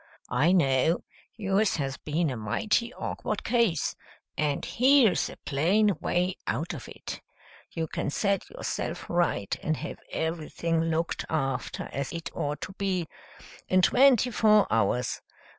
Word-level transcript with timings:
I 0.31 0.51
know 0.51 1.03
yours 1.35 1.75
has 1.75 1.97
been 1.97 2.31
a 2.31 2.35
mighty 2.35 2.91
awkward 2.95 3.43
case, 3.43 3.95
and 4.35 4.65
here's 4.65 5.29
a 5.29 5.37
plain 5.37 5.95
way 6.01 6.37
out 6.47 6.73
of 6.73 6.89
it. 6.89 7.21
You 7.69 7.85
can 7.85 8.09
set 8.09 8.49
yourself 8.49 9.07
right 9.07 9.55
and 9.61 9.77
have 9.77 9.99
everything 10.11 10.81
looked 10.85 11.25
after 11.29 11.87
as 11.93 12.11
it 12.13 12.31
ought 12.33 12.61
to 12.61 12.73
be, 12.79 13.07
in 13.67 13.83
twenty 13.83 14.31
four 14.31 14.65
hours. 14.73 15.21